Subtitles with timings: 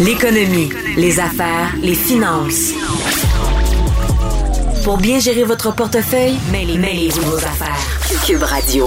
[0.00, 2.72] L'économie, les affaires, les finances.
[4.82, 7.76] Pour bien gérer votre portefeuille, mêlez-vous vos affaires.
[8.26, 8.86] Cube Radio.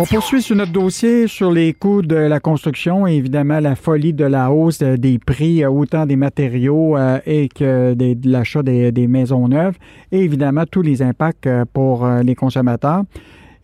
[0.00, 4.12] On poursuit sur notre dossier sur les coûts de la construction et évidemment la folie
[4.12, 8.90] de la hausse des prix, euh, autant des matériaux euh, et que de l'achat des,
[8.90, 9.76] des, maisons neuves
[10.10, 13.04] et évidemment tous les impacts euh, pour les consommateurs.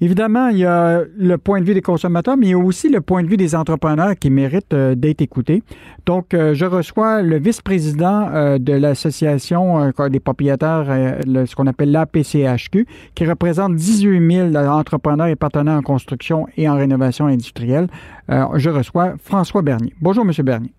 [0.01, 2.91] Évidemment, il y a le point de vue des consommateurs, mais il y a aussi
[2.91, 5.63] le point de vue des entrepreneurs qui méritent euh, d'être écoutés.
[6.05, 12.87] Donc, euh, je reçois le vice-président euh, de l'association des propriétaires, ce qu'on appelle l'APCHQ,
[13.15, 17.89] qui représente 18 000 entrepreneurs et partenaires en construction et en rénovation industrielle.
[18.29, 19.95] je reçois François Bernier.
[20.01, 20.33] Bonjour, M.
[20.45, 20.73] Bernier.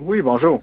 [0.00, 0.62] Oui, bonjour.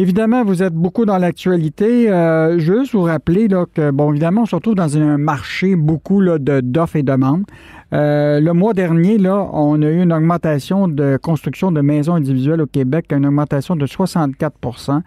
[0.00, 2.08] Évidemment, vous êtes beaucoup dans l'actualité.
[2.08, 6.22] Euh, juste vous rappeler là, que, bon, évidemment, on se retrouve dans un marché beaucoup
[6.38, 7.42] d'offres et demandes.
[7.92, 12.66] Euh, le mois dernier, on a eu une augmentation de construction de maisons individuelles au
[12.66, 15.00] Québec, une augmentation de 64%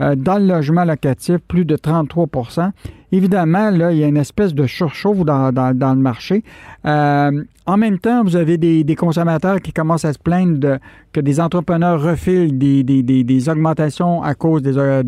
[0.00, 2.70] euh, Dans le logement locatif, plus de 33%
[3.10, 6.44] Évidemment, là, il y a une espèce de surchauffe dans, le marché.
[6.84, 10.78] Euh, en même temps, vous avez des, consommateurs qui commencent à se plaindre de,
[11.12, 15.02] que des entrepreneurs refilent des, augmentations à cause des, euh,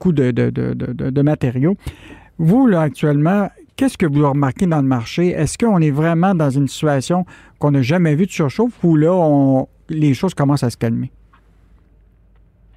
[0.00, 1.76] coûts de, de, matériaux.
[2.38, 3.48] Vous, actuellement,
[3.78, 5.28] qu'est-ce que vous remarquez dans le marché?
[5.28, 7.24] Est-ce qu'on est vraiment dans une situation
[7.58, 11.10] qu'on n'a jamais vue de surchauffe ou là, on, les choses commencent à se calmer?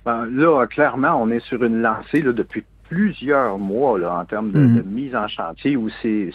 [0.06, 4.52] Ben, là, clairement, on est sur une lancée là, depuis plusieurs mois là, en termes
[4.52, 4.84] de, mhm.
[4.86, 6.32] mise en chantier où c'est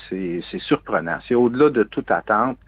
[0.58, 1.18] surprenant.
[1.26, 2.58] C'est au-delà de toute attente.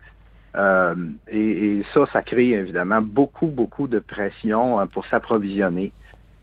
[0.56, 0.94] Euh,
[1.30, 5.92] et, ça, ça crée évidemment beaucoup, beaucoup de pression euh, pour s'approvisionner.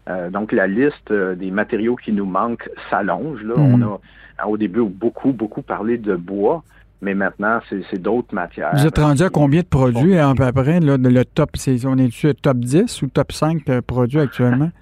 [0.07, 3.41] Euh, donc, la liste des matériaux qui nous manquent s'allonge.
[3.43, 3.55] Là.
[3.57, 3.97] On mhm.
[4.37, 6.63] a au début beaucoup, beaucoup parlé de bois,
[7.01, 8.71] mais maintenant, c'est d'autres matières.
[8.73, 10.79] Vous êtes rendu à combien de produits à peu près?
[10.79, 11.51] le top,
[11.85, 14.71] on est-tu top 10 ou top 5 produits actuellement?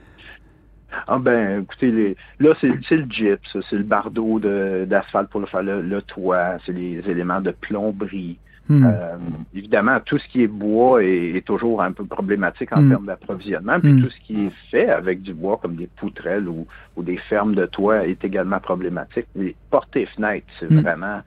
[1.08, 5.64] Ah ben, écoutez, les, là, c'est le gyps, c'est le bardeau d'asphalte pour le faire
[5.64, 8.38] le, toit, c'est les éléments de plomberie.
[8.70, 8.86] Hmm.
[8.86, 9.18] Euh,
[9.54, 12.90] évidemment, tout ce qui est bois est, toujours un peu problématique en hmm.
[12.90, 13.80] termes d'approvisionnement.
[13.80, 14.02] Puis hmm.
[14.02, 16.66] tout ce qui est fait avec du bois, comme des poutrelles ou,
[16.98, 19.28] des fermes de toit, est également problématique.
[19.36, 21.22] Les portes et fenêtres, c'est vraiment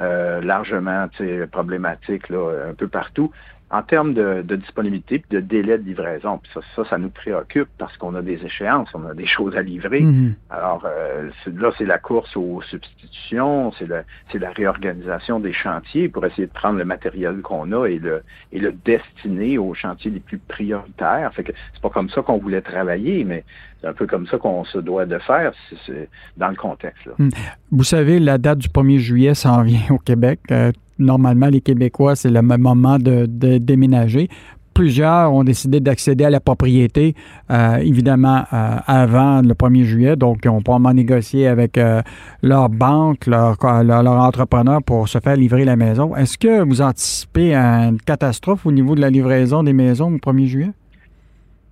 [0.00, 1.06] euh, largement
[1.50, 3.30] problématique là, un peu partout
[3.72, 6.38] en termes de, disponibilité et de délai de livraison.
[6.38, 9.62] Puis ça, ça, nous préoccupe parce qu'on a des échéances, on a des choses à
[9.62, 10.02] livrer.
[10.02, 10.34] Mhm.
[10.50, 16.46] Alors euh, là, c'est la course aux substitutions, c'est la réorganisation des chantiers pour essayer
[16.46, 18.22] de prendre le matériel qu'on a et le,
[18.52, 21.32] et le destiner aux chantiers les plus prioritaires.
[21.32, 23.42] Fait que c'est pas comme ça qu'on voulait travailler, mais
[23.80, 25.52] c'est un peu comme ça qu'on se doit de faire
[25.86, 27.06] c'est dans le contexte.
[27.06, 27.12] Là.
[27.18, 27.30] Hmm.
[27.70, 30.40] Vous savez, la date du 1er juillet s'en vient au Québec.
[30.50, 30.72] Euh,
[31.02, 33.26] normalement, les Québécois, c'est le moment de,
[33.58, 34.28] déménager.
[34.74, 37.14] Plusieurs ont décidé d'accéder à la propriété,
[37.50, 40.16] euh, évidemment, euh, avant le 1er juillet.
[40.16, 42.00] Donc, ils ont probablement négocié avec euh,
[42.42, 46.16] leur banque, leur, leur, entrepreneur pour se faire livrer la maison.
[46.16, 50.46] Est-ce que vous anticipez une catastrophe au niveau de la livraison des maisons au 1er
[50.46, 50.70] juillet?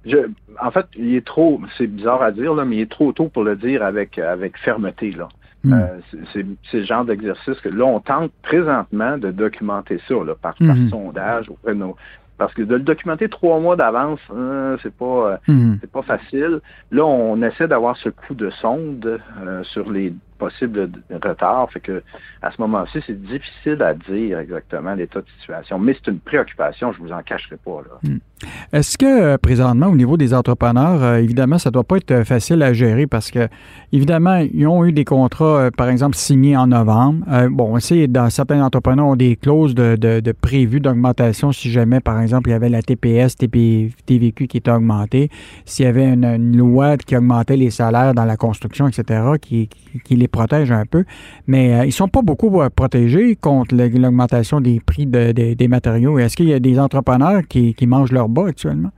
[0.05, 0.19] Je,
[0.63, 3.29] en fait, il est trop, c'est bizarre à dire, là, mais il est trop tôt
[3.29, 5.13] pour le dire avec, avec fermeté.
[5.13, 5.29] Là.
[5.63, 5.75] Hmm.
[5.75, 10.55] Euh, c'est le genre d'exercice que là, on tente présentement de documenter ça là, par,
[10.55, 10.89] par hmm.
[10.89, 11.97] sondage auprès de nos,
[12.39, 15.77] parce que de le documenter trois mois d'avance, hein, c'est pas euh, hmm.
[15.83, 16.61] c'est pas facile.
[16.91, 20.91] Là, on essaie d'avoir ce coup de sonde euh, sur les possibles
[21.23, 21.71] retards.
[21.73, 22.03] Fait que
[22.43, 25.79] à ce moment-ci, c'est difficile à dire exactement l'état de situation.
[25.79, 27.83] Mais c'est une préoccupation, je vous en cacherai pas.
[27.83, 28.11] Là.
[28.73, 32.11] Est-ce que euh, présentement, au niveau des entrepreneurs, euh, évidemment, ça ne doit pas être
[32.11, 33.49] euh, facile à gérer parce que,
[33.93, 37.25] évidemment, ils ont eu des contrats, par exemple, signés en novembre.
[37.51, 42.01] bon, on sait, dans certains entrepreneurs ont des clauses de, de, prévues d'augmentation si jamais,
[42.01, 45.31] par exemple, il y avait la TPS, TP, TVQ qui était augmentée,
[45.65, 49.69] s'il y avait une, loi qui augmentait les salaires dans la construction, etc., qui,
[50.05, 51.05] qui, les protège un peu.
[51.47, 56.19] Mais ils ne sont pas beaucoup protégés contre l'augmentation des prix des matériaux.
[56.19, 58.91] Est-ce qu'il y a des entrepreneurs qui, qui mangent leur bas actuellement?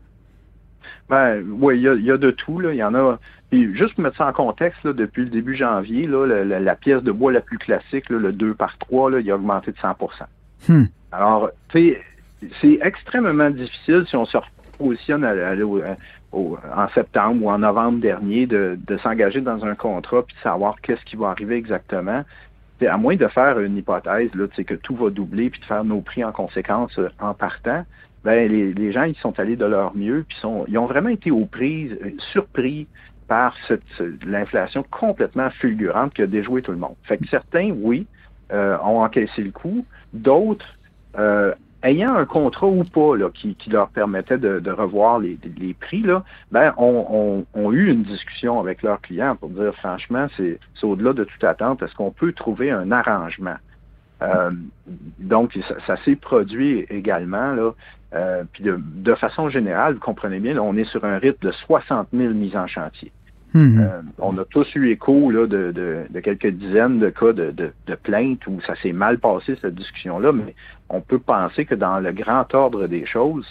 [1.12, 2.58] Ben, oui, il y a, de tout.
[2.58, 2.72] Là.
[2.72, 3.18] Il y en a.
[3.50, 7.02] Puis juste pour mettre ça en contexte, là, depuis le début janvier, là, la, pièce
[7.02, 9.94] de bois la plus classique, le 2 par 3, là, il a augmenté de 100
[10.68, 10.84] hmm.
[11.12, 11.96] Alors, tu
[12.62, 15.22] c'est extrêmement difficile si on se repositionne
[16.32, 21.04] en septembre ou en novembre dernier de, s'engager dans un contrat puis de savoir qu'est-ce
[21.04, 22.24] qui va arriver exactement.
[22.86, 26.00] à moins de faire une hypothèse là, que tout va doubler puis de faire nos
[26.00, 27.84] prix en conséquence euh, en partant,
[28.24, 31.30] ben les, gens ils sont allés de leur mieux, puis sont, ils ont vraiment été
[31.30, 32.86] aux prises, euh, surpris
[33.28, 33.82] par cette,
[34.24, 36.96] l'inflation complètement fulgurante qui a déjoué tout le monde.
[37.04, 38.06] Fait que certains, oui,
[38.52, 40.66] euh, ont encaissé le coup, d'autres
[41.18, 45.38] euh, ayant un contrat ou pas là, qui, leur permettait de, revoir les,
[45.80, 50.58] prix, là, ben, ont on, eu une discussion avec leurs clients pour dire franchement, c'est
[50.82, 53.56] au-delà de toute attente, est-ce qu'on peut trouver un arrangement?
[54.22, 54.50] Euh,
[55.18, 57.52] donc, ça, s'est produit également.
[57.52, 57.72] Là,
[58.14, 62.08] euh, puis de, façon générale, vous comprenez bien, on est sur un rythme de 60
[62.12, 63.10] 000 mises en chantier.
[63.54, 63.80] Hmm.
[63.80, 65.72] Euh, on a tous eu écho là, de,
[66.08, 70.32] de, quelques dizaines de cas de, de plaintes où ça s'est mal passé, cette discussion-là,
[70.32, 70.54] mais
[70.88, 73.46] on peut penser que dans le grand ordre des choses,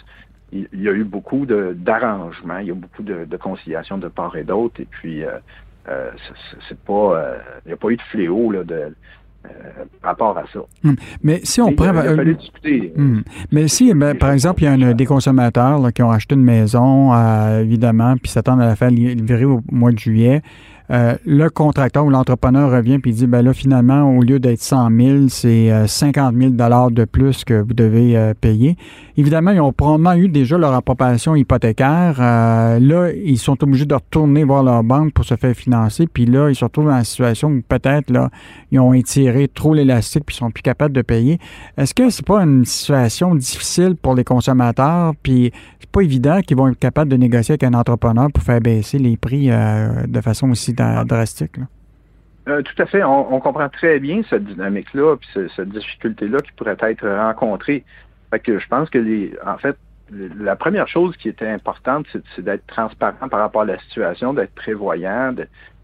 [0.50, 4.44] il, y a eu beaucoup d'arrangements, il y a beaucoup de, conciliation de part et
[4.44, 6.10] d'autre, et puis euh,
[6.68, 8.94] c'est pas, il n'y a pas eu de fléau là, de,
[9.44, 10.60] euh, rapport à ça.
[10.84, 10.96] Hum.
[11.22, 11.94] Mais si on prend.
[11.94, 12.92] Euh, discuter.
[12.96, 13.22] Hum.
[13.50, 16.44] Mais si, ben, par exemple, il y a un, des consommateurs qui ont acheté une
[16.44, 20.42] maison, euh, évidemment, puis s'attendent à la faire livrer au mois de juillet,
[20.90, 24.90] euh, le contracteur ou l'entrepreneur revient puis dit, ben là, finalement, au lieu d'être 100
[24.90, 28.76] 000, c'est 50 000 de plus que vous devez euh, payer.
[29.16, 32.16] Évidemment, ils ont probablement eu déjà leur appropriation hypothécaire.
[32.18, 36.06] Euh, là, ils sont obligés de retourner voir leur banque pour se faire financer.
[36.06, 38.30] Puis là, ils se retrouvent dans une situation où peut-être, là,
[38.70, 41.38] ils ont étiré trop l'élastique puis ils sont plus capables de payer.
[41.76, 45.12] Est-ce que c'est pas une situation difficile pour les consommateurs?
[45.22, 48.60] Puis c'est pas évident qu'ils vont être capables de négocier avec un entrepreneur pour faire
[48.60, 51.56] baisser les prix de façon aussi drastique.
[52.48, 53.04] Euh, tout à fait.
[53.04, 57.84] On, comprend très bien cette dynamique-là, puis cette, difficulté-là qui pourrait être rencontrée.
[58.30, 59.76] Fait que je pense que les, en fait,
[60.10, 64.54] la première chose qui était importante, c'est d'être transparent par rapport à la situation, d'être
[64.54, 65.34] prévoyant,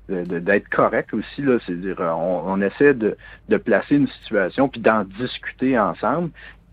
[0.09, 1.43] d'être correct aussi.
[1.43, 3.17] Là, c'est-à-dire, on, essaie de,
[3.59, 6.31] placer une situation puis d'en discuter ensemble.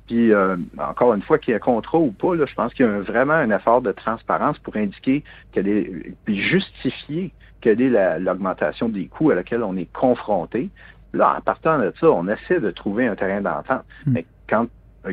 [0.08, 2.74] Puis euh, encore une fois, qu'il y ait un contrat ou pas, là, je pense
[2.74, 7.32] qu'il y a vraiment un effort de transparence pour indiquer qu'elle est puis justifier
[7.66, 10.70] quelle est l'augmentation des coûts à laquelle on est confronté.
[11.14, 13.84] Là, en partant de ça, on essaie de trouver un terrain d'entente.
[14.06, 14.12] Hmm.
[14.14, 14.68] Mais quand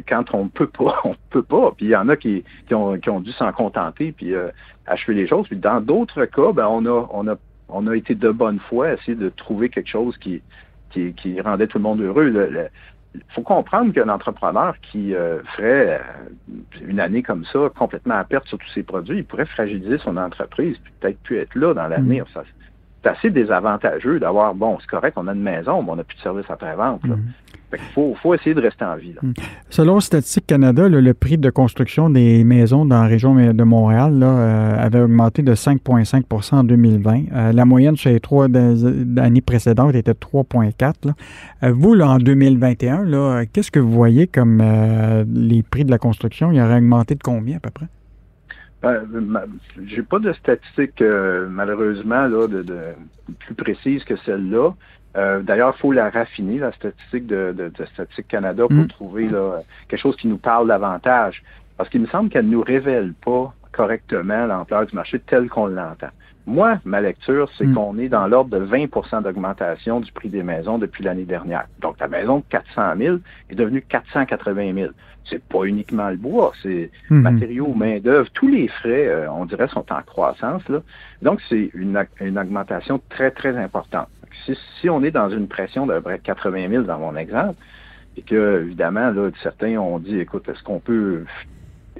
[0.07, 1.73] quand on ne peut pas, on ne peut pas.
[1.75, 4.51] Puis il y en a qui, qui, ont, qui ont dû s'en contenter puis euh,
[4.87, 5.47] achever les choses.
[5.49, 7.37] Puis dans d'autres cas, ben on a on a
[7.71, 10.43] on a été de bonne foi à essayer de trouver quelque chose qui
[10.91, 12.29] qui, qui rendait tout le monde heureux.
[12.29, 12.69] Le,
[13.29, 16.55] faut comprendre qu'un entrepreneur qui euh, ferait euh,
[16.87, 20.17] une année comme ça, complètement à perte sur tous ses produits, il pourrait fragiliser son
[20.17, 22.25] entreprise, peut-être plus être là dans l'avenir.
[22.35, 22.43] Mm.
[23.03, 26.17] C'est assez désavantageux d'avoir, bon, c'est correct, on a une maison, mais on n'a plus
[26.17, 27.03] de service après-vente.
[27.05, 27.17] Mm.
[27.75, 29.15] Il faut, essayer de rester en vie.
[29.23, 29.33] Mm.
[29.71, 34.27] Selon Statistique Canada, le prix de construction des maisons dans la région de Montréal là,
[34.27, 37.23] euh, avait augmenté de 5,5% en 2020.
[37.33, 41.13] Euh, la moyenne sur les trois années précédentes était 3,4
[41.63, 44.63] euh, Vous, là, en 2021, qu'est-ce que vous voyez comme
[45.33, 46.53] les prix de la construction?
[46.53, 47.87] Il aurait augmenté de combien à peu près?
[48.83, 49.07] Ben,
[49.87, 52.65] j'ai pas de statistiques malheureusement là, de,
[53.39, 54.73] plus précises que celle-là.
[55.17, 58.89] Euh, d'ailleurs, il faut la raffiner, la statistique de, de, Statistique Canada, pour mm.
[58.89, 59.29] trouver
[59.89, 61.43] quelque chose qui nous parle davantage.
[61.77, 65.67] Parce qu'il me semble qu'elle ne nous révèle pas correctement l'ampleur du marché tel qu'on
[65.67, 66.09] l'entend.
[66.45, 67.75] Moi, ma lecture, c'est mm.
[67.75, 71.67] qu'on est dans l'ordre de 20% d'augmentation du prix des maisons depuis l'année dernière.
[71.81, 73.17] Donc, la maison de 400 000
[73.49, 74.93] est devenue 480 000.
[75.25, 77.15] C'est pas uniquement le bois, c'est mm-hmm.
[77.15, 80.69] matériaux, main-d'œuvre, tous les frais, euh, on dirait, sont en croissance.
[80.69, 80.81] Là.
[81.23, 84.09] Donc, c'est une, une augmentation très, très importante
[84.81, 87.57] si, on est dans une pression de près 80 000 dans mon exemple,
[88.17, 91.25] et que, évidemment, là, certains ont dit, écoute, est-ce qu'on peut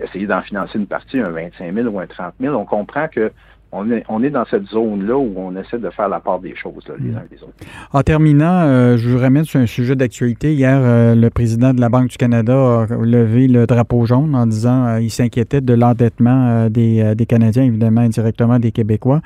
[0.03, 2.55] essayer d'en financer une partie, un 25 000 ou un 30 000?
[2.55, 3.33] On comprend que
[3.75, 6.55] on est, on est dans cette zone-là où on essaie de faire la part des
[6.55, 7.17] choses, les mm.
[7.17, 7.55] uns les autres.
[7.93, 10.53] En terminant, euh, je vous ramène sur un sujet d'actualité.
[10.53, 14.47] Hier, euh, le président de la Banque du Canada a levé le drapeau jaune en
[14.47, 19.23] disant qu'il euh, s'inquiétait de l'endettement des, des Canadiens, évidemment, indirectement des Québécois.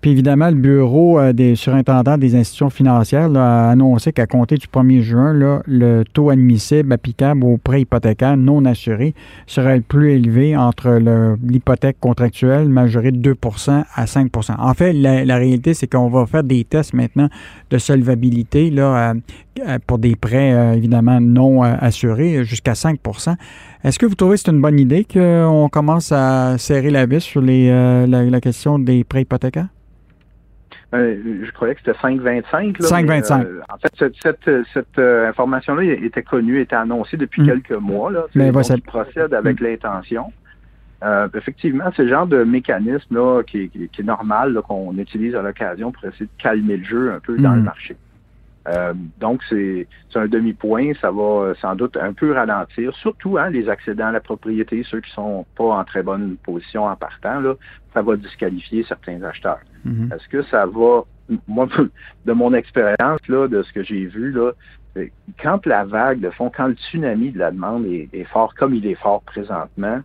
[0.00, 4.66] Puis évidemment, le Bureau euh, des surintendants des institutions financières a annoncé qu'à compter du
[4.66, 5.32] 1er juin,
[5.66, 9.14] le taux admissible applicable aux prêts hypothécaires non assurés
[9.46, 11.00] serait le plus élevé entre
[11.42, 16.44] l'hypothèque contractuelle majorée de 2% à 5% En fait, la, réalité, c'est qu'on va faire
[16.44, 17.28] des tests maintenant
[17.70, 19.14] de solvabilité euh,
[19.66, 23.00] euh, pour des prêts évidemment non assurés jusqu'à 5
[23.84, 27.20] Est-ce que vous trouvez que c'est une bonne idée qu'on commence à serrer la vis
[27.20, 27.70] sur les,
[28.06, 29.68] la question des prêts hypothécaires?
[30.94, 32.78] Euh, je croyais que c'était 5,25.
[32.78, 33.44] 5,25.
[33.44, 33.92] Euh, en fait,
[34.22, 37.46] cette, cette, euh, information-là était connue, était annoncée depuis mm.
[37.46, 38.10] quelques mois.
[38.10, 39.64] Là, Mais bon, procède avec mm.
[39.64, 40.32] l'intention.
[41.34, 46.04] effectivement, c'est le genre de mécanisme là, qui, est normal qu'on utilise à l'occasion pour
[46.06, 47.66] essayer de calmer le jeu un peu dans le mm.
[48.68, 48.98] Marché.
[49.20, 54.06] donc, c'est un demi-point, ça va sans doute un peu ralentir, surtout hein, les accédants
[54.06, 57.54] à la propriété, ceux qui sont pas en très bonne position en partant, là,
[57.94, 59.60] ça va disqualifier certains acheteurs.
[59.84, 60.10] Mhm.
[60.12, 61.02] Est-ce que ça va,
[61.48, 61.68] moi,
[62.26, 64.52] de mon expérience, là, de ce que j'ai vu, là,
[65.40, 68.86] quand la vague, de fond, quand le tsunami de la demande est, fort comme il
[68.86, 70.00] est fort présentement,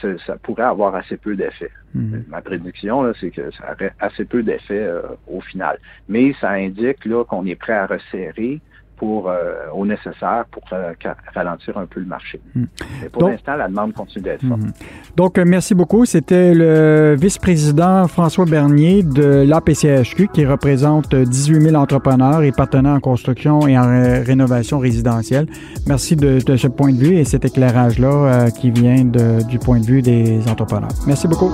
[0.00, 1.70] ça, pourrait avoir assez peu d'effet.
[1.96, 2.28] Mm-hmm.
[2.28, 4.88] Ma prédiction, c'est que ça aurait assez peu d'effet
[5.26, 5.78] au final.
[6.08, 8.60] Mais ça indique qu'on est prêt à resserrer
[9.04, 10.92] pour, euh, au nécessaire pour euh,
[11.34, 12.40] ralentir un peu le marché.
[12.54, 12.64] Hmm.
[13.12, 14.62] pour l'instant, la demande continue d'être forte.
[14.62, 14.70] Hmm.
[15.14, 16.06] Donc, euh, merci beaucoup.
[16.06, 23.00] C'était le vice-président François Bernier de l'APCHQ qui représente 18 000 entrepreneurs et partenaires en
[23.00, 23.84] construction et en
[24.24, 25.48] rénovation résidentielle.
[25.86, 30.00] Merci de, ce point de vue et cet éclairage-là qui vient du point de vue
[30.00, 30.92] des entrepreneurs.
[31.06, 31.52] Merci beaucoup.